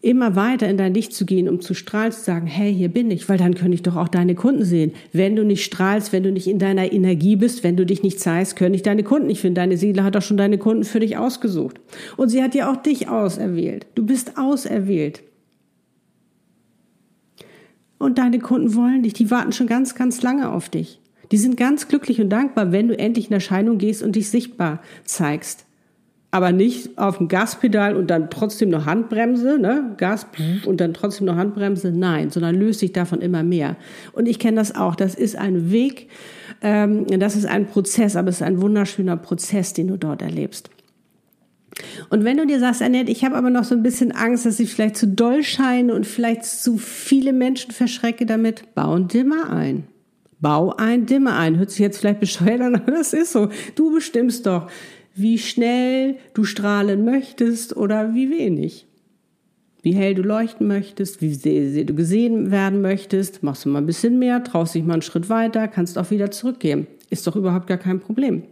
immer 0.02 0.36
weiter 0.36 0.70
in 0.70 0.78
dein 0.78 0.94
Licht 0.94 1.14
zu 1.14 1.26
gehen, 1.26 1.50
um 1.50 1.60
zu 1.60 1.74
strahlen, 1.74 2.12
zu 2.12 2.22
sagen, 2.22 2.48
hey, 2.48 2.74
hier 2.74 2.90
bin 2.90 3.10
ich, 3.10 3.28
weil 3.28 3.38
dann 3.38 3.56
können 3.56 3.74
ich 3.74 3.82
doch 3.82 3.96
auch 3.96 4.08
deine 4.08 4.36
Kunden 4.36 4.64
sehen. 4.64 4.94
Wenn 5.12 5.36
du 5.36 5.44
nicht 5.44 5.66
strahlst, 5.66 6.14
wenn 6.14 6.24
du 6.24 6.32
nicht 6.32 6.48
in 6.48 6.60
deiner 6.60 6.92
Energie 6.94 7.36
bist, 7.36 7.64
wenn 7.64 7.76
du 7.76 7.86
dich 7.86 8.04
nicht 8.04 8.20
zeigst, 8.20 8.56
können 8.56 8.76
ich 8.76 8.84
deine 8.84 9.04
Kunden 9.04 9.28
nicht 9.28 9.42
finden. 9.42 9.56
Deine 9.56 9.78
Seele 9.78 10.04
hat 10.04 10.16
doch 10.16 10.22
schon 10.22 10.38
deine 10.38 10.60
Kunden 10.60 10.84
für 10.84 11.00
dich 11.00 11.18
ausgesucht. 11.18 11.80
Und 12.16 12.30
sie 12.30 12.44
hat 12.44 12.54
ja 12.54 12.72
auch 12.72 12.78
dich 12.78 13.10
auserwählt. 13.10 13.88
Du 13.96 14.06
bist 14.06 14.38
auserwählt. 14.38 15.24
Und 17.98 18.18
deine 18.18 18.40
Kunden 18.40 18.76
wollen 18.76 19.04
dich, 19.04 19.14
die 19.14 19.32
warten 19.32 19.52
schon 19.52 19.68
ganz, 19.68 19.96
ganz 19.96 20.22
lange 20.22 20.52
auf 20.52 20.70
dich. 20.70 21.00
Die 21.32 21.38
sind 21.38 21.58
ganz 21.58 21.88
glücklich 21.88 22.22
und 22.22 22.30
dankbar, 22.30 22.72
wenn 22.72 22.88
du 22.88 22.98
endlich 22.98 23.28
in 23.28 23.34
Erscheinung 23.34 23.78
gehst 23.78 24.04
und 24.04 24.16
dich 24.16 24.30
sichtbar 24.30 24.82
zeigst. 25.04 25.66
Aber 26.30 26.52
nicht 26.52 26.98
auf 26.98 27.18
dem 27.18 27.30
Gaspedal 27.30 27.96
und 27.96 28.08
dann 28.08 28.30
trotzdem 28.30 28.70
noch 28.70 28.86
Handbremse, 28.86 29.58
ne? 29.58 29.96
Gas 29.98 30.28
und 30.66 30.82
dann 30.82 30.94
trotzdem 30.94 31.26
noch 31.26 31.36
Handbremse. 31.36 31.92
Nein, 31.92 32.30
sondern 32.30 32.56
löst 32.56 32.82
dich 32.82 32.92
davon 32.92 33.22
immer 33.22 33.44
mehr. 33.44 33.78
Und 34.14 34.28
ich 34.28 34.38
kenne 34.38 34.58
das 34.58 34.76
auch. 34.76 34.96
Das 34.96 35.16
ist 35.16 35.38
ein 35.38 35.72
Weg, 35.72 36.10
ähm, 36.62 37.08
das 37.20 37.36
ist 37.36 37.46
ein 37.46 37.68
Prozess, 37.68 38.16
aber 38.16 38.30
es 38.30 38.38
ist 38.38 38.42
ein 38.42 38.62
wunderschöner 38.62 39.18
Prozess, 39.18 39.74
den 39.74 39.88
du 39.88 39.98
dort 39.98 40.22
erlebst. 40.22 40.70
Und 42.10 42.24
wenn 42.24 42.38
du 42.38 42.46
dir 42.46 42.60
sagst, 42.60 42.82
Annette, 42.82 43.12
ich 43.12 43.24
habe 43.24 43.36
aber 43.36 43.50
noch 43.50 43.64
so 43.64 43.76
ein 43.76 43.84
bisschen 43.84 44.12
Angst, 44.12 44.46
dass 44.46 44.60
ich 44.60 44.74
vielleicht 44.74 44.98
zu 44.98 45.08
doll 45.08 45.44
scheine 45.44 45.94
und 45.94 46.06
vielleicht 46.06 46.46
zu 46.46 46.78
viele 46.78 47.34
Menschen 47.34 47.72
verschrecke 47.72 48.26
damit, 48.26 48.74
bau 48.76 48.94
ein 48.94 49.08
Dimmer 49.08 49.50
ein. 49.50 49.84
Bau 50.40 50.76
ein 50.76 51.06
Dimmer 51.06 51.38
ein. 51.38 51.58
Hört 51.58 51.72
sich 51.72 51.80
jetzt 51.80 52.00
vielleicht 52.00 52.20
bescheuert 52.20 52.62
an, 52.62 52.76
aber 52.82 52.92
das 52.92 53.14
ist 53.14 53.32
so. 53.32 53.50
Du 53.76 53.94
bestimmst 53.94 54.46
doch, 54.46 54.70
wie 55.16 55.38
schnell 55.40 56.18
du 56.34 56.44
strahlen 56.44 57.04
möchtest 57.04 57.76
oder 57.76 58.14
wie 58.14 58.30
wenig. 58.30 58.86
Wie 59.82 59.94
hell 59.94 60.16
du 60.16 60.22
leuchten 60.22 60.68
möchtest, 60.68 61.22
wie 61.22 61.34
sehr 61.34 61.86
du 61.86 61.94
gesehen 61.94 62.52
werden 62.52 62.82
möchtest. 62.82 63.42
Machst 63.42 63.66
du 63.66 63.70
mal 63.70 63.80
ein 63.80 63.86
bisschen 63.86 64.20
mehr, 64.20 64.44
traust 64.44 64.76
dich 64.76 64.84
mal 64.84 64.94
einen 64.94 65.02
Schritt 65.02 65.30
weiter, 65.30 65.68
kannst 65.68 65.98
auch 65.98 66.12
wieder 66.12 66.30
zurückgehen. 66.30 66.88
Ist 67.10 67.26
doch 67.26 67.36
überhaupt 67.36 67.68
gar 67.68 67.78
kein 67.78 68.00
Problem. 68.00 68.44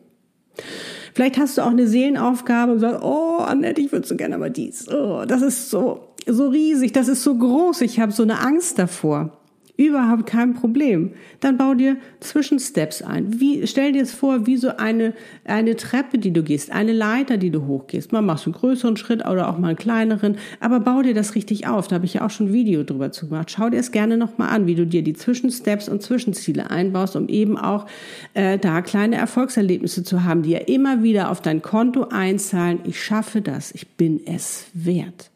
Vielleicht 1.15 1.37
hast 1.37 1.57
du 1.57 1.61
auch 1.61 1.69
eine 1.69 1.87
Seelenaufgabe 1.87 2.73
und 2.73 2.79
sagst, 2.79 3.01
oh, 3.01 3.37
Annette, 3.37 3.79
ich 3.79 3.93
würde 3.93 4.05
so 4.05 4.17
gerne 4.17 4.35
aber 4.35 4.49
dies. 4.49 4.89
Oh, 4.89 5.23
das 5.25 5.41
ist 5.41 5.69
so, 5.69 6.09
so 6.27 6.49
riesig, 6.49 6.91
das 6.91 7.07
ist 7.07 7.23
so 7.23 7.35
groß, 7.35 7.79
ich 7.81 8.01
habe 8.01 8.11
so 8.11 8.23
eine 8.23 8.41
Angst 8.41 8.77
davor. 8.77 9.31
Überhaupt 9.77 10.25
kein 10.25 10.53
Problem. 10.53 11.11
Dann 11.41 11.57
bau 11.57 11.73
dir 11.73 11.97
Zwischensteps 12.21 13.01
ein. 13.01 13.41
Wie, 13.41 13.67
stell 13.67 13.91
dir 13.91 14.03
es 14.03 14.13
vor, 14.13 14.47
wie 14.47 14.55
so 14.55 14.69
eine, 14.77 15.13
eine 15.43 15.75
Treppe, 15.75 16.17
die 16.17 16.31
du 16.31 16.43
gehst, 16.43 16.71
eine 16.71 16.93
Leiter, 16.93 17.35
die 17.35 17.49
du 17.49 17.67
hochgehst. 17.67 18.13
Mal 18.13 18.21
machst 18.21 18.45
du 18.45 18.51
einen 18.51 18.59
größeren 18.59 18.95
Schritt 18.95 19.25
oder 19.27 19.49
auch 19.49 19.57
mal 19.57 19.69
einen 19.69 19.77
kleineren, 19.77 20.37
aber 20.61 20.79
bau 20.79 21.01
dir 21.01 21.13
das 21.13 21.35
richtig 21.35 21.67
auf. 21.67 21.89
Da 21.89 21.95
habe 21.95 22.05
ich 22.05 22.13
ja 22.13 22.25
auch 22.25 22.29
schon 22.29 22.47
ein 22.47 22.53
Video 22.53 22.83
drüber 22.83 23.11
zu 23.11 23.27
gemacht. 23.27 23.51
Schau 23.51 23.69
dir 23.69 23.79
es 23.79 23.91
gerne 23.91 24.15
nochmal 24.15 24.49
an, 24.49 24.65
wie 24.65 24.75
du 24.75 24.87
dir 24.87 25.03
die 25.03 25.13
Zwischensteps 25.13 25.89
und 25.89 26.01
Zwischenziele 26.01 26.71
einbaust, 26.71 27.17
um 27.17 27.27
eben 27.27 27.57
auch 27.57 27.85
äh, 28.33 28.57
da 28.57 28.81
kleine 28.81 29.17
Erfolgserlebnisse 29.17 30.05
zu 30.05 30.23
haben, 30.23 30.43
die 30.43 30.51
ja 30.51 30.59
immer 30.59 31.03
wieder 31.03 31.29
auf 31.29 31.41
dein 31.41 31.61
Konto 31.61 32.07
einzahlen. 32.09 32.79
Ich 32.85 33.03
schaffe 33.03 33.41
das, 33.41 33.73
ich 33.73 33.89
bin 33.89 34.21
es 34.25 34.67
wert. 34.73 35.31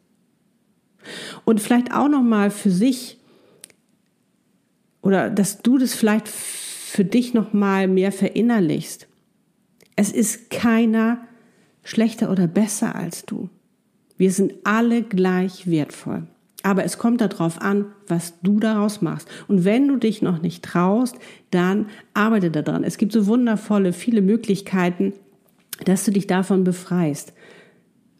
Und 1.44 1.60
vielleicht 1.60 1.94
auch 1.94 2.08
nochmal 2.08 2.52
für 2.52 2.70
sich 2.70 3.19
oder 5.02 5.30
dass 5.30 5.62
du 5.62 5.78
das 5.78 5.94
vielleicht 5.94 6.28
für 6.28 7.06
dich 7.06 7.34
noch 7.34 7.54
mal 7.54 7.88
mehr 7.88 8.12
verinnerlichst. 8.12 9.08
Es 9.96 10.12
ist 10.12 10.50
keiner 10.50 11.28
schlechter 11.84 12.32
oder 12.32 12.48
besser 12.48 12.96
als 12.96 13.26
du. 13.26 13.50
Wir 14.18 14.32
sind 14.32 14.54
alle 14.64 15.04
gleich 15.04 15.70
wertvoll. 15.70 16.28
Aber 16.62 16.84
es 16.84 16.98
kommt 16.98 17.22
darauf 17.22 17.62
an, 17.62 17.86
was 18.08 18.42
du 18.42 18.60
daraus 18.60 19.02
machst. 19.02 19.30
Und 19.48 19.64
wenn 19.64 19.88
du 19.88 19.96
dich 19.96 20.22
noch 20.22 20.42
nicht 20.42 20.64
traust, 20.64 21.16
dann 21.52 21.88
arbeite 22.14 22.52
daran. 22.52 22.84
Es 22.84 22.98
gibt 22.98 23.14
so 23.14 23.28
wundervolle, 23.28 23.94
viele 23.94 24.22
Möglichkeiten, 24.22 25.14
dass 25.86 26.04
du 26.04 26.12
dich 26.12 26.28
davon 26.28 26.66
befreist. 26.66 27.34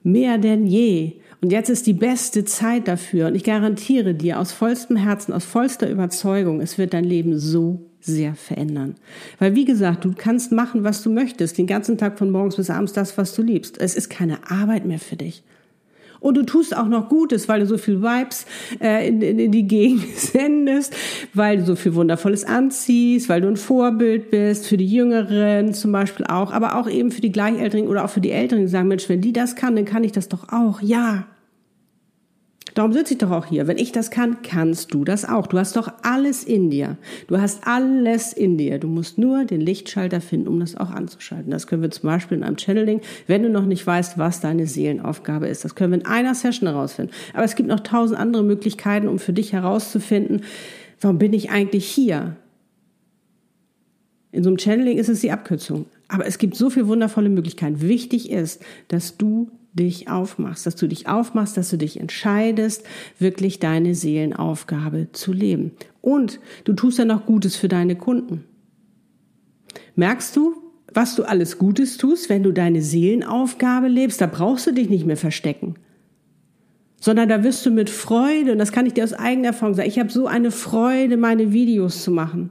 Mehr 0.04 0.38
denn 0.38 0.66
je. 0.66 1.20
Und 1.42 1.52
jetzt 1.52 1.70
ist 1.70 1.88
die 1.88 1.94
beste 1.94 2.44
Zeit 2.44 2.88
dafür. 2.88 3.28
Und 3.28 3.36
ich 3.36 3.44
garantiere 3.44 4.14
dir 4.14 4.40
aus 4.40 4.52
vollstem 4.52 4.98
Herzen, 4.98 5.34
aus 5.34 5.46
vollster 5.46 5.90
Überzeugung, 5.90 6.60
es 6.60 6.78
wird 6.78 6.94
dein 6.94 7.06
Leben 7.06 7.40
so 7.40 7.86
sehr 8.02 8.36
verändern. 8.36 8.96
Weil 9.40 9.56
wie 9.56 9.66
gesagt, 9.66 10.06
du 10.06 10.14
kannst 10.18 10.52
machen, 10.52 10.84
was 10.84 11.02
du 11.02 11.10
möchtest, 11.10 11.58
den 11.58 11.68
ganzen 11.68 11.98
Tag 11.98 12.18
von 12.18 12.32
morgens 12.32 12.56
bis 12.56 12.70
abends 12.70 12.94
das, 12.94 13.18
was 13.18 13.34
du 13.34 13.42
liebst. 13.42 13.80
Es 13.80 13.96
ist 13.96 14.10
keine 14.10 14.50
Arbeit 14.50 14.86
mehr 14.86 15.00
für 15.00 15.16
dich. 15.16 15.44
Und 16.20 16.36
du 16.36 16.44
tust 16.44 16.76
auch 16.76 16.88
noch 16.88 17.10
Gutes, 17.10 17.48
weil 17.48 17.62
du 17.62 17.66
so 17.66 17.78
viel 17.78 18.02
Vibes 18.02 18.46
äh, 18.82 19.08
in, 19.08 19.22
in, 19.22 19.40
in 19.40 19.52
die 19.52 19.68
Gegend 19.68 20.06
sendest, 20.16 20.94
weil 21.34 21.58
du 21.58 21.66
so 21.66 21.76
viel 21.76 21.96
Wundervolles 21.96 22.44
anziehst, 22.44 23.30
weil 23.30 23.42
du 23.42 23.48
ein 23.48 23.58
Vorbild 23.58 24.30
bist 24.32 24.68
für 24.68 24.78
die 24.78 24.88
Jüngeren 24.88 25.74
zum 25.74 25.92
Beispiel 25.92 26.26
auch, 26.26 26.52
aber 26.52 26.76
auch 26.76 26.90
eben 26.90 27.12
für 27.12 27.22
die 27.22 27.32
Gleichelteren 27.32 27.88
oder 27.88 28.06
auch 28.06 28.10
für 28.10 28.22
die 28.22 28.32
Älteren, 28.32 28.62
die 28.62 28.68
sagen, 28.68 28.88
Mensch, 28.88 29.08
wenn 29.10 29.22
die 29.22 29.34
das 29.34 29.56
kann, 29.56 29.76
dann 29.76 29.86
kann 29.86 30.04
ich 30.04 30.12
das 30.12 30.30
doch 30.30 30.50
auch. 30.50 30.82
Ja, 30.82 31.26
Darum 32.74 32.94
sitze 32.94 33.14
ich 33.14 33.20
doch 33.20 33.32
auch 33.32 33.46
hier. 33.46 33.68
Wenn 33.68 33.78
ich 33.78 33.92
das 33.92 34.12
kann, 34.12 34.42
kannst 34.42 34.94
du 34.94 35.04
das 35.04 35.26
auch. 35.26 35.48
Du 35.48 35.58
hast 35.58 35.76
doch 35.76 35.92
alles 36.04 36.44
in 36.44 36.70
dir. 36.70 36.98
Du 37.28 37.40
hast 37.40 37.66
alles 37.68 38.34
in 38.34 38.58
dir. 38.58 38.80
Du 38.80 38.88
musst 38.88 39.18
nur 39.18 39.46
den 39.46 39.62
Lichtschalter 39.62 40.22
finden, 40.22 40.48
um 40.48 40.60
das 40.60 40.76
auch 40.76 40.92
anzuschalten. 40.92 41.52
Das 41.52 41.68
können 41.68 41.82
wir 41.82 41.92
zum 41.92 42.08
Beispiel 42.08 42.38
in 42.38 42.44
einem 42.44 42.58
Channeling, 42.58 43.02
wenn 43.28 43.44
du 43.44 43.50
noch 43.50 43.66
nicht 43.66 43.86
weißt, 43.86 44.18
was 44.18 44.42
deine 44.42 44.68
Seelenaufgabe 44.68 45.48
ist. 45.48 45.66
Das 45.66 45.76
können 45.76 45.94
wir 45.94 46.00
in 46.00 46.06
einer 46.06 46.36
Session 46.36 46.68
herausfinden. 46.68 47.12
Aber 47.34 47.44
es 47.44 47.56
gibt 47.56 47.70
noch 47.70 47.82
tausend 47.82 48.20
andere 48.20 48.44
Möglichkeiten, 48.44 49.08
um 49.08 49.20
für 49.20 49.34
dich 49.34 49.54
herauszufinden, 49.54 50.42
warum 51.02 51.18
bin 51.18 51.34
ich 51.34 51.50
eigentlich 51.50 51.88
hier? 51.88 52.36
In 54.32 54.44
so 54.44 54.50
einem 54.50 54.60
Channeling 54.60 54.98
ist 54.98 55.10
es 55.10 55.22
die 55.22 55.32
Abkürzung. 55.32 55.86
Aber 56.08 56.26
es 56.26 56.38
gibt 56.38 56.56
so 56.56 56.70
viele 56.70 56.88
wundervolle 56.88 57.30
Möglichkeiten. 57.30 57.82
Wichtig 57.82 58.32
ist, 58.32 58.62
dass 58.88 59.18
du 59.18 59.50
dich 59.74 60.10
aufmachst, 60.10 60.66
dass 60.66 60.76
du 60.76 60.88
dich 60.88 61.08
aufmachst, 61.08 61.56
dass 61.58 61.70
du 61.70 61.78
dich 61.78 62.00
entscheidest, 62.00 62.84
wirklich 63.20 63.60
deine 63.60 63.94
Seelenaufgabe 63.96 65.12
zu 65.12 65.32
leben. 65.32 65.72
Und 66.02 66.40
du 66.64 66.74
tust 66.74 66.98
ja 66.98 67.06
noch 67.06 67.26
Gutes 67.26 67.56
für 67.56 67.68
deine 67.68 67.96
Kunden. 67.96 68.44
Merkst 69.96 70.36
du, 70.36 70.56
was 70.94 71.16
du 71.16 71.24
alles 71.24 71.60
Gutes 71.60 71.98
tust, 71.98 72.30
wenn 72.30 72.42
du 72.42 72.52
deine 72.52 72.82
Seelenaufgabe 72.82 73.88
lebst? 73.88 74.22
Da 74.22 74.26
brauchst 74.26 74.66
du 74.66 74.72
dich 74.72 74.90
nicht 74.90 75.06
mehr 75.06 75.18
verstecken. 75.18 75.76
Sondern 77.00 77.30
da 77.30 77.44
wirst 77.44 77.66
du 77.66 77.72
mit 77.72 77.90
Freude, 77.90 78.52
und 78.52 78.58
das 78.58 78.72
kann 78.72 78.86
ich 78.86 78.94
dir 78.94 79.04
aus 79.04 79.14
eigener 79.14 79.50
Erfahrung 79.50 79.76
sagen, 79.76 79.88
ich 79.88 80.00
habe 80.00 80.12
so 80.12 80.26
eine 80.26 80.52
Freude, 80.52 81.16
meine 81.16 81.54
Videos 81.54 82.04
zu 82.04 82.12
machen. 82.12 82.50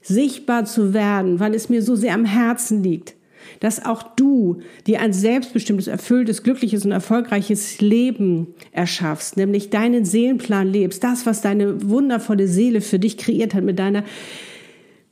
Sichtbar 0.00 0.64
zu 0.64 0.94
werden, 0.94 1.40
weil 1.40 1.54
es 1.54 1.68
mir 1.68 1.82
so 1.82 1.96
sehr 1.96 2.14
am 2.14 2.24
Herzen 2.24 2.82
liegt 2.82 3.14
dass 3.60 3.84
auch 3.84 4.02
du 4.02 4.60
dir 4.86 5.00
ein 5.00 5.12
selbstbestimmtes, 5.12 5.86
erfülltes, 5.86 6.42
glückliches 6.42 6.84
und 6.84 6.92
erfolgreiches 6.92 7.80
Leben 7.80 8.48
erschaffst, 8.72 9.36
nämlich 9.36 9.70
deinen 9.70 10.04
Seelenplan 10.04 10.68
lebst, 10.68 11.04
das, 11.04 11.26
was 11.26 11.40
deine 11.40 11.88
wundervolle 11.88 12.48
Seele 12.48 12.80
für 12.80 12.98
dich 12.98 13.18
kreiert 13.18 13.54
hat 13.54 13.64
mit 13.64 13.78
deiner 13.78 14.04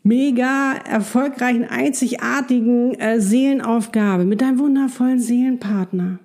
mega 0.02 0.74
erfolgreichen, 0.74 1.64
einzigartigen 1.64 2.94
äh, 2.94 3.20
Seelenaufgabe, 3.20 4.24
mit 4.24 4.40
deinem 4.40 4.58
wundervollen 4.58 5.18
Seelenpartner. 5.18 6.18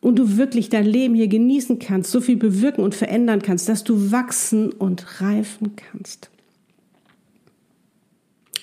Und 0.00 0.18
du 0.18 0.38
wirklich 0.38 0.70
dein 0.70 0.86
Leben 0.86 1.14
hier 1.14 1.28
genießen 1.28 1.78
kannst, 1.78 2.10
so 2.10 2.20
viel 2.20 2.36
bewirken 2.36 2.82
und 2.82 2.94
verändern 2.94 3.42
kannst, 3.42 3.68
dass 3.68 3.84
du 3.84 4.10
wachsen 4.12 4.72
und 4.72 5.20
reifen 5.20 5.76
kannst. 5.76 6.29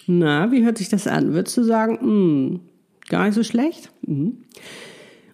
Na, 0.07 0.51
wie 0.51 0.63
hört 0.63 0.77
sich 0.77 0.87
das 0.87 1.05
an? 1.05 1.33
Würdest 1.33 1.57
du 1.57 1.63
sagen, 1.63 1.93
mh, 1.93 1.99
hm, 2.01 2.59
gar 3.09 3.25
nicht 3.25 3.35
so 3.35 3.43
schlecht? 3.43 3.91
Mhm. 4.01 4.37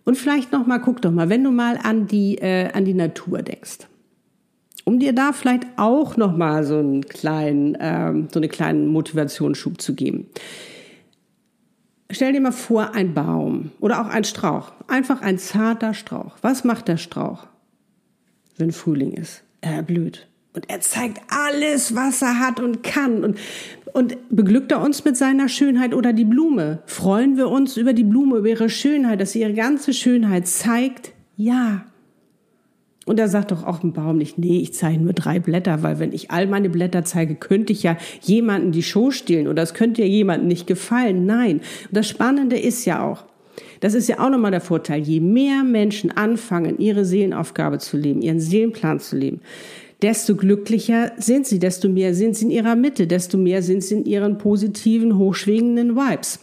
Und 0.03 0.17
vielleicht 0.17 0.51
noch 0.51 0.65
mal, 0.65 0.79
guck 0.79 1.01
doch 1.01 1.11
mal, 1.11 1.29
wenn 1.29 1.43
du 1.43 1.51
mal 1.51 1.79
an 1.81 2.07
die 2.07 2.37
äh, 2.39 2.71
an 2.73 2.83
die 2.83 2.95
Natur 2.95 3.41
denkst, 3.41 3.87
um 4.83 4.99
dir 4.99 5.13
da 5.13 5.31
vielleicht 5.31 5.65
auch 5.77 6.17
noch 6.17 6.35
mal 6.35 6.65
so 6.65 6.79
einen 6.79 7.05
kleinen 7.05 7.77
ähm, 7.79 8.27
so 8.31 8.39
eine 8.39 8.49
kleinen 8.49 8.87
Motivationsschub 8.87 9.79
zu 9.79 9.93
geben. 9.93 10.27
Stell 12.09 12.33
dir 12.33 12.41
mal 12.41 12.51
vor, 12.51 12.93
ein 12.93 13.13
Baum 13.13 13.71
oder 13.79 14.01
auch 14.01 14.07
ein 14.07 14.23
Strauch, 14.23 14.73
einfach 14.87 15.21
ein 15.21 15.37
zarter 15.37 15.93
Strauch. 15.93 16.35
Was 16.41 16.63
macht 16.63 16.87
der 16.87 16.97
Strauch, 16.97 17.47
wenn 18.57 18.71
Frühling 18.71 19.13
ist? 19.13 19.43
Er 19.61 19.83
blüht. 19.83 20.27
Und 20.53 20.69
er 20.69 20.81
zeigt 20.81 21.19
alles, 21.29 21.95
was 21.95 22.21
er 22.21 22.39
hat 22.39 22.59
und 22.59 22.83
kann. 22.83 23.23
Und, 23.23 23.37
und 23.93 24.17
beglückt 24.29 24.71
er 24.71 24.81
uns 24.81 25.03
mit 25.03 25.17
seiner 25.17 25.49
Schönheit 25.49 25.93
oder 25.95 26.13
die 26.13 26.25
Blume? 26.25 26.83
Freuen 26.85 27.37
wir 27.37 27.49
uns 27.49 27.75
über 27.75 27.93
die 27.93 28.03
Blume, 28.03 28.37
über 28.37 28.49
ihre 28.49 28.69
Schönheit, 28.69 29.19
dass 29.19 29.31
sie 29.31 29.41
ihre 29.41 29.53
ganze 29.53 29.93
Schönheit 29.93 30.47
zeigt? 30.47 31.11
Ja. 31.37 31.85
Und 33.05 33.19
er 33.19 33.27
sagt 33.27 33.51
doch 33.51 33.65
auch 33.65 33.83
ein 33.83 33.93
Baum 33.93 34.17
nicht, 34.17 34.37
nee, 34.37 34.59
ich 34.59 34.73
zeige 34.73 35.01
nur 35.01 35.13
drei 35.13 35.39
Blätter, 35.39 35.83
weil 35.83 35.99
wenn 35.99 36.13
ich 36.13 36.31
all 36.31 36.47
meine 36.47 36.69
Blätter 36.69 37.03
zeige, 37.03 37.35
könnte 37.35 37.73
ich 37.73 37.83
ja 37.83 37.97
jemanden 38.21 38.71
die 38.71 38.83
Show 38.83 39.11
stehlen 39.11 39.47
oder 39.47 39.61
es 39.61 39.73
könnte 39.73 40.03
ja 40.03 40.07
jemandem 40.07 40.47
nicht 40.47 40.67
gefallen. 40.67 41.25
Nein. 41.25 41.57
Und 41.57 41.97
das 41.97 42.07
Spannende 42.07 42.57
ist 42.57 42.85
ja 42.85 43.03
auch, 43.03 43.25
das 43.81 43.93
ist 43.93 44.07
ja 44.07 44.19
auch 44.19 44.29
nochmal 44.29 44.51
der 44.51 44.61
Vorteil, 44.61 45.01
je 45.01 45.19
mehr 45.19 45.63
Menschen 45.63 46.11
anfangen, 46.11 46.79
ihre 46.79 47.03
Seelenaufgabe 47.03 47.79
zu 47.79 47.97
leben, 47.97 48.21
ihren 48.21 48.39
Seelenplan 48.39 48.99
zu 49.01 49.17
leben, 49.17 49.41
desto 50.03 50.35
glücklicher 50.35 51.13
sind 51.17 51.47
sie, 51.47 51.59
desto 51.59 51.89
mehr 51.89 52.13
sind 52.13 52.35
sie 52.35 52.45
in 52.45 52.51
ihrer 52.51 52.75
Mitte, 52.75 53.07
desto 53.07 53.37
mehr 53.37 53.63
sind 53.63 53.83
sie 53.83 53.95
in 53.95 54.05
ihren 54.05 54.37
positiven, 54.37 55.17
hochschwingenden 55.17 55.95
Vibes 55.95 56.39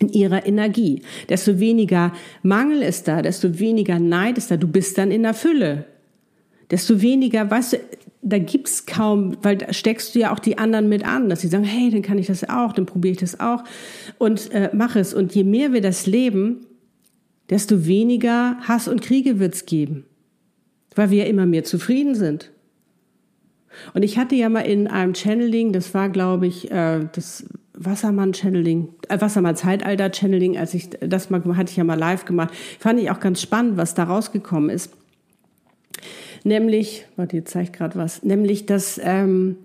in 0.00 0.08
ihrer 0.10 0.46
Energie. 0.46 1.02
Desto 1.28 1.58
weniger 1.58 2.12
Mangel 2.42 2.82
ist 2.82 3.08
da, 3.08 3.20
desto 3.20 3.58
weniger 3.58 3.98
Neid 3.98 4.38
ist 4.38 4.50
da. 4.50 4.56
Du 4.56 4.68
bist 4.68 4.96
dann 4.96 5.10
in 5.10 5.22
der 5.22 5.34
Fülle. 5.34 5.84
desto 6.70 7.00
weniger, 7.00 7.50
weißt 7.50 7.74
du, 7.74 7.76
da 8.20 8.38
gibt's 8.38 8.84
kaum, 8.84 9.36
weil 9.42 9.56
da 9.56 9.72
steckst 9.72 10.14
du 10.14 10.18
ja 10.18 10.32
auch 10.32 10.38
die 10.38 10.58
anderen 10.58 10.88
mit 10.88 11.04
an, 11.06 11.28
dass 11.28 11.40
sie 11.40 11.48
sagen, 11.48 11.64
hey, 11.64 11.90
dann 11.90 12.02
kann 12.02 12.18
ich 12.18 12.26
das 12.26 12.48
auch, 12.48 12.72
dann 12.72 12.84
probiere 12.84 13.12
ich 13.12 13.20
das 13.20 13.40
auch 13.40 13.64
und 14.18 14.50
äh, 14.52 14.70
mach 14.72 14.96
es. 14.96 15.14
Und 15.14 15.34
je 15.34 15.44
mehr 15.44 15.72
wir 15.72 15.80
das 15.80 16.06
leben, 16.06 16.66
desto 17.48 17.86
weniger 17.86 18.58
Hass 18.60 18.88
und 18.88 19.00
Kriege 19.00 19.38
wird's 19.38 19.66
geben, 19.66 20.04
weil 20.94 21.10
wir 21.10 21.24
ja 21.24 21.30
immer 21.30 21.46
mehr 21.46 21.64
zufrieden 21.64 22.14
sind. 22.14 22.50
Und 23.94 24.02
ich 24.02 24.18
hatte 24.18 24.34
ja 24.34 24.48
mal 24.48 24.60
in 24.60 24.86
einem 24.86 25.14
Channeling, 25.14 25.72
das 25.72 25.94
war, 25.94 26.08
glaube 26.08 26.46
ich, 26.46 26.70
äh, 26.70 27.06
das 27.12 27.44
Wassermann-Channeling, 27.74 28.88
äh, 29.08 29.20
Wassermann-Zeitalter-Channeling, 29.20 30.58
als 30.58 30.74
ich 30.74 30.90
das 31.00 31.30
mal 31.30 31.42
hatte 31.56 31.70
ich 31.70 31.76
ja 31.76 31.84
mal 31.84 31.98
live 31.98 32.24
gemacht, 32.24 32.54
fand 32.78 33.00
ich 33.00 33.10
auch 33.10 33.20
ganz 33.20 33.40
spannend, 33.40 33.76
was 33.76 33.94
da 33.94 34.04
rausgekommen 34.04 34.70
ist. 34.70 34.92
Nämlich, 36.44 37.06
warte, 37.16 37.36
jetzt 37.36 37.52
zeige 37.52 37.64
ich 37.64 37.72
gerade 37.72 37.96
was, 37.96 38.22
nämlich, 38.22 38.66
dass 38.66 39.00
ähm, 39.02 39.56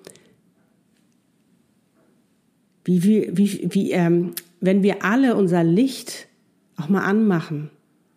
wie, 2.86 3.04
wie, 3.04 3.30
wie, 3.32 3.68
wie 3.72 3.92
ähm, 3.92 4.34
wenn 4.60 4.84
wir 4.84 5.04
alle 5.04 5.36
unser 5.36 5.64
Licht 5.64 6.28
auch 6.78 6.90
mal 6.90 7.04
anmachen. 7.04 7.70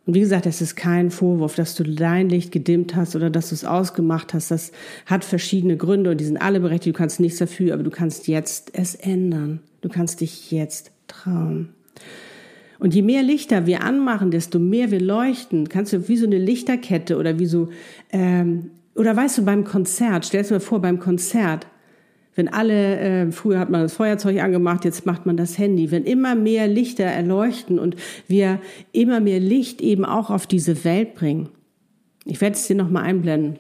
Und 0.07 0.15
wie 0.15 0.21
gesagt, 0.21 0.47
das 0.47 0.61
ist 0.61 0.77
kein 0.77 1.11
Vorwurf, 1.11 1.57
dass 1.57 1.75
du 1.75 1.83
dein 1.83 2.29
Licht 2.29 2.53
gedimmt 2.53 2.95
hast 2.95 3.17
oder 3.17 3.29
dass 3.29 3.49
du 3.49 3.57
es 3.57 3.65
ausgemacht 3.65 4.35
hast. 4.35 4.53
Das 4.53 4.71
hat 5.05 5.25
verschiedene 5.25 5.77
Gründe 5.77 6.13
und 6.13 6.21
die 6.21 6.25
sind 6.25 6.37
alle 6.37 6.61
berechtigt. 6.61 6.95
Du 6.95 6.99
kannst 6.99 7.19
nichts 7.19 7.39
dafür, 7.39 7.75
aber 7.75 7.83
du 7.83 7.91
kannst 7.91 8.29
jetzt 8.29 8.71
es 8.73 8.95
ändern. 8.95 9.61
Du 9.81 9.89
kannst 9.89 10.21
dich 10.21 10.53
jetzt 10.53 10.93
trauen. 11.09 11.71
Und 12.79 12.95
je 12.95 13.03
mehr 13.03 13.23
Lichter 13.23 13.67
wir 13.67 13.83
anmachen, 13.83 14.31
desto 14.31 14.61
mehr 14.61 14.93
wir 14.93 15.01
leuchten. 15.01 15.69
Kannst 15.69 15.93
du 15.93 16.09
wie 16.09 16.17
so 16.17 16.27
eine 16.27 16.39
Lichterkette 16.39 17.17
oder 17.17 17.41
wie 17.41 17.47
so, 17.47 17.71
ähm, 18.13 18.71
oder 18.95 19.17
weißt 19.17 19.39
du, 19.39 19.45
beim 19.45 19.65
Konzert, 19.65 20.27
stell 20.27 20.45
dir 20.45 20.53
mal 20.53 20.61
vor, 20.61 20.81
beim 20.81 21.01
Konzert, 21.01 21.67
wenn 22.37 22.49
alle, 22.49 22.99
äh, 22.99 23.33
früher 23.33 23.59
hat 23.59 23.71
man 23.71 23.81
das 23.81 23.95
Feuerzeug 23.95 24.41
angemacht, 24.41 24.85
jetzt 24.85 25.07
macht 25.07 25.27
man 25.27 25.37
das 25.37 25.59
Handy, 25.59 25.91
wenn 25.91 26.05
immer 26.05 26.35
mehr 26.35 26.69
Lichter 26.69 27.05
erleuchten 27.05 27.79
und 27.79 27.97
wir 28.29 28.61
immer 28.93 29.21
mehr 29.21 29.41
Licht 29.41 29.81
eben 29.81 30.05
auch 30.05 30.31
auf 30.31 30.47
diese 30.47 30.85
Welt 30.85 31.15
bringen. 31.15 31.49
Ich 32.25 32.41
werde 32.41 32.55
es 32.55 32.67
dir 32.67 32.77
nochmal 32.77 33.05
einblenden. 33.05 33.59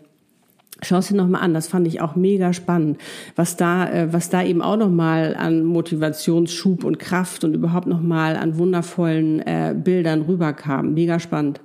Schau 0.82 0.98
es 0.98 1.08
dir 1.08 1.16
nochmal 1.16 1.40
an, 1.40 1.54
das 1.54 1.68
fand 1.68 1.86
ich 1.86 2.02
auch 2.02 2.16
mega 2.16 2.52
spannend, 2.52 2.98
was 3.34 3.56
da, 3.56 3.90
äh, 3.90 4.12
was 4.12 4.28
da 4.28 4.44
eben 4.44 4.60
auch 4.60 4.76
nochmal 4.76 5.34
an 5.34 5.64
Motivationsschub 5.64 6.84
und 6.84 6.98
Kraft 6.98 7.44
und 7.44 7.54
überhaupt 7.54 7.86
nochmal 7.86 8.36
an 8.36 8.58
wundervollen 8.58 9.40
äh, 9.40 9.74
Bildern 9.74 10.22
rüberkam. 10.22 10.92
Mega 10.92 11.18
spannend. 11.18 11.60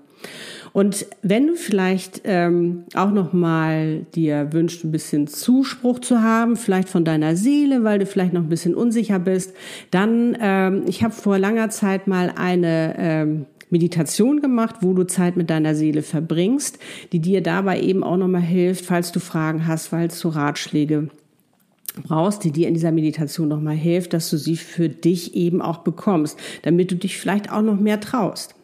Und 0.74 1.06
wenn 1.22 1.48
du 1.48 1.56
vielleicht 1.56 2.22
ähm, 2.24 2.86
auch 2.94 3.12
noch 3.12 3.34
mal 3.34 4.06
dir 4.16 4.54
wünschst, 4.54 4.84
ein 4.84 4.92
bisschen 4.92 5.28
Zuspruch 5.28 6.00
zu 6.00 6.22
haben, 6.22 6.56
vielleicht 6.56 6.88
von 6.88 7.04
deiner 7.04 7.36
Seele, 7.36 7.84
weil 7.84 8.00
du 8.00 8.06
vielleicht 8.06 8.34
noch 8.34 8.42
ein 8.42 8.50
bisschen 8.50 8.76
unsicher 8.76 9.20
bist, 9.20 9.54
dann 9.92 10.38
ähm, 10.40 10.84
ich 10.88 11.04
habe 11.04 11.14
vor 11.14 11.38
langer 11.38 11.70
Zeit 11.70 12.08
mal 12.08 12.32
eine 12.36 12.96
ähm, 12.98 13.46
Meditation 13.70 14.42
gemacht, 14.42 14.76
wo 14.82 14.94
du 14.94 15.06
Zeit 15.06 15.38
mit 15.38 15.50
deiner 15.50 15.76
Seele 15.76 16.04
verbringst, 16.04 16.80
die 17.12 17.20
dir 17.20 17.42
dabei 17.42 17.82
eben 17.82 18.04
auch 18.04 18.18
noch 18.18 18.28
mal 18.28 18.42
hilft, 18.42 18.86
falls 18.86 19.12
du 19.12 19.20
Fragen 19.20 19.68
hast, 19.68 19.88
falls 19.88 20.20
du 20.20 20.30
Ratschläge 20.30 21.10
brauchst, 22.04 22.44
die 22.44 22.52
dir 22.52 22.68
in 22.68 22.74
dieser 22.74 22.92
Meditation 22.92 23.50
noch 23.50 23.60
mal 23.60 23.76
hilft, 23.76 24.14
dass 24.14 24.30
du 24.30 24.38
sie 24.38 24.56
für 24.56 24.88
dich 24.88 25.36
eben 25.36 25.62
auch 25.62 25.80
bekommst, 25.80 26.38
damit 26.64 26.92
du 26.92 26.96
dich 26.96 27.18
vielleicht 27.18 27.52
auch 27.52 27.62
noch 27.62 27.80
mehr 27.80 28.00
traust. 28.00 28.56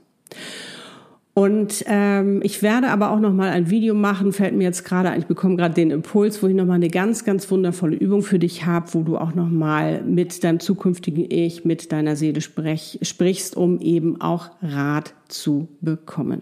Und 1.38 1.86
ähm, 1.86 2.40
ich 2.42 2.64
werde 2.64 2.88
aber 2.88 3.12
auch 3.12 3.20
noch 3.20 3.32
mal 3.32 3.50
ein 3.50 3.70
Video 3.70 3.94
machen, 3.94 4.34
fällt 4.34 4.56
mir 4.56 4.64
jetzt 4.64 4.84
gerade 4.84 5.12
ein, 5.12 5.20
ich 5.20 5.28
bekomme 5.28 5.56
gerade 5.56 5.76
den 5.76 5.92
Impuls, 5.92 6.42
wo 6.42 6.48
ich 6.48 6.56
noch 6.56 6.66
mal 6.66 6.74
eine 6.74 6.88
ganz, 6.88 7.26
ganz 7.26 7.52
wundervolle 7.52 7.96
Übung 7.96 8.24
für 8.24 8.40
dich 8.40 8.66
habe, 8.66 8.92
wo 8.96 9.04
du 9.04 9.20
auch 9.20 9.36
noch 9.36 9.48
mal 9.48 10.02
mit 10.02 10.44
deinem 10.44 10.60
zukünftigen 10.60 11.30
Ich, 11.30 11.64
mit 11.64 11.92
deiner 11.92 12.16
Seele 12.16 12.42
sprech, 12.42 12.98
sprichst, 13.04 13.56
um 13.56 13.80
eben 13.82 14.20
auch 14.20 14.50
Rat 14.64 15.14
zu 15.28 15.68
bekommen. 15.80 16.42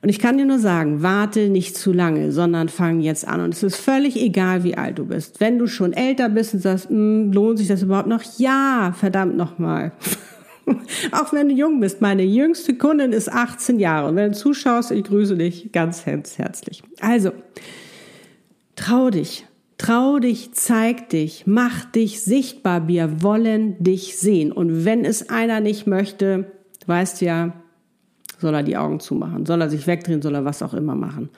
Und 0.00 0.10
ich 0.10 0.20
kann 0.20 0.38
dir 0.38 0.46
nur 0.46 0.60
sagen, 0.60 1.02
warte 1.02 1.48
nicht 1.48 1.76
zu 1.76 1.92
lange, 1.92 2.30
sondern 2.30 2.68
fang 2.68 3.00
jetzt 3.00 3.26
an. 3.26 3.40
Und 3.40 3.52
es 3.52 3.64
ist 3.64 3.78
völlig 3.78 4.14
egal, 4.14 4.62
wie 4.62 4.76
alt 4.76 5.00
du 5.00 5.06
bist. 5.06 5.40
Wenn 5.40 5.58
du 5.58 5.66
schon 5.66 5.92
älter 5.92 6.28
bist 6.28 6.54
und 6.54 6.60
sagst, 6.60 6.88
hm, 6.88 7.32
lohnt 7.32 7.58
sich 7.58 7.66
das 7.66 7.82
überhaupt 7.82 8.06
noch? 8.06 8.22
Ja, 8.38 8.94
verdammt 8.96 9.36
nochmal. 9.36 9.90
Auch 11.12 11.32
wenn 11.32 11.48
du 11.48 11.54
jung 11.54 11.80
bist. 11.80 12.00
Meine 12.00 12.24
jüngste 12.24 12.74
Kundin 12.76 13.12
ist 13.12 13.30
18 13.30 13.78
Jahre. 13.78 14.08
Und 14.08 14.16
wenn 14.16 14.32
du 14.32 14.38
zuschaust, 14.38 14.90
ich 14.90 15.04
grüße 15.04 15.36
dich 15.36 15.72
ganz 15.72 16.06
herzlich. 16.06 16.82
Also, 17.00 17.32
trau 18.76 19.10
dich. 19.10 19.46
Trau 19.78 20.20
dich, 20.20 20.52
zeig 20.52 21.08
dich, 21.08 21.42
mach 21.44 21.84
dich 21.86 22.22
sichtbar. 22.22 22.86
Wir 22.86 23.20
wollen 23.20 23.82
dich 23.82 24.16
sehen. 24.16 24.52
Und 24.52 24.84
wenn 24.84 25.04
es 25.04 25.28
einer 25.28 25.58
nicht 25.58 25.88
möchte, 25.88 26.52
weißt 26.86 27.20
du 27.20 27.24
ja, 27.24 27.52
soll 28.38 28.54
er 28.54 28.62
die 28.62 28.76
Augen 28.76 29.00
zumachen, 29.00 29.44
soll 29.44 29.60
er 29.60 29.70
sich 29.70 29.88
wegdrehen, 29.88 30.22
soll 30.22 30.36
er 30.36 30.44
was 30.44 30.62
auch 30.62 30.74
immer 30.74 30.94
machen. 30.94 31.30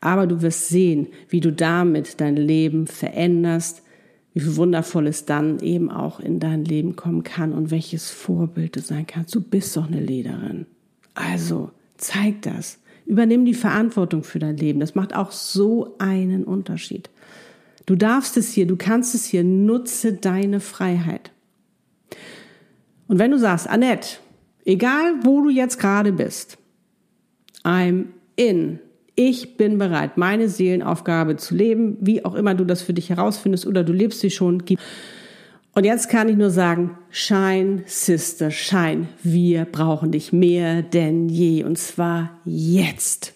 Aber 0.00 0.28
du 0.28 0.40
wirst 0.40 0.68
sehen, 0.68 1.08
wie 1.28 1.40
du 1.40 1.52
damit 1.52 2.20
dein 2.20 2.36
Leben 2.36 2.86
veränderst, 2.86 3.82
wie 4.32 4.40
viel 4.40 4.56
Wundervolles 4.56 5.24
dann 5.24 5.58
eben 5.60 5.90
auch 5.90 6.20
in 6.20 6.38
dein 6.38 6.64
Leben 6.64 6.96
kommen 6.96 7.24
kann 7.24 7.52
und 7.52 7.70
welches 7.70 8.10
Vorbild 8.10 8.76
du 8.76 8.80
sein 8.80 9.06
kannst. 9.06 9.34
Du 9.34 9.40
bist 9.40 9.76
doch 9.76 9.88
eine 9.88 10.00
Lederin. 10.00 10.66
Also 11.14 11.70
zeig 11.96 12.42
das. 12.42 12.78
Übernimm 13.06 13.44
die 13.44 13.54
Verantwortung 13.54 14.22
für 14.22 14.38
dein 14.38 14.56
Leben. 14.56 14.78
Das 14.78 14.94
macht 14.94 15.16
auch 15.16 15.32
so 15.32 15.96
einen 15.98 16.44
Unterschied. 16.44 17.10
Du 17.86 17.96
darfst 17.96 18.36
es 18.36 18.52
hier, 18.52 18.66
du 18.66 18.76
kannst 18.76 19.16
es 19.16 19.24
hier, 19.24 19.42
nutze 19.42 20.12
deine 20.12 20.60
Freiheit. 20.60 21.32
Und 23.08 23.18
wenn 23.18 23.32
du 23.32 23.38
sagst, 23.38 23.68
Annette, 23.68 24.18
egal 24.64 25.14
wo 25.24 25.42
du 25.42 25.50
jetzt 25.50 25.80
gerade 25.80 26.12
bist, 26.12 26.56
I'm 27.64 28.04
in 28.36 28.78
ich 29.28 29.58
bin 29.58 29.76
bereit, 29.76 30.16
meine 30.16 30.48
Seelenaufgabe 30.48 31.36
zu 31.36 31.54
leben, 31.54 31.98
wie 32.00 32.24
auch 32.24 32.34
immer 32.34 32.54
du 32.54 32.64
das 32.64 32.80
für 32.80 32.94
dich 32.94 33.10
herausfindest 33.10 33.66
oder 33.66 33.84
du 33.84 33.92
lebst 33.92 34.20
sie 34.20 34.30
schon. 34.30 34.62
Und 35.74 35.84
jetzt 35.84 36.08
kann 36.08 36.30
ich 36.30 36.38
nur 36.38 36.48
sagen, 36.48 36.96
Shine, 37.10 37.82
Sister, 37.84 38.50
Shine. 38.50 39.08
Wir 39.22 39.66
brauchen 39.66 40.10
dich 40.10 40.32
mehr 40.32 40.80
denn 40.80 41.28
je 41.28 41.64
und 41.64 41.76
zwar 41.76 42.30
jetzt. 42.46 43.34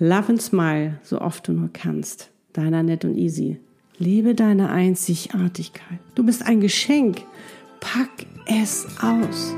Love 0.00 0.30
and 0.30 0.42
smile, 0.42 0.98
so 1.04 1.20
oft 1.20 1.46
du 1.46 1.52
nur 1.52 1.70
kannst. 1.72 2.30
Deiner 2.52 2.82
Nett 2.82 3.04
und 3.04 3.16
Easy. 3.16 3.60
Lebe 3.98 4.34
deine 4.34 4.70
Einzigartigkeit. 4.70 6.00
Du 6.16 6.24
bist 6.24 6.44
ein 6.44 6.60
Geschenk. 6.60 7.22
Pack 7.78 8.26
es 8.46 8.84
aus. 9.00 9.54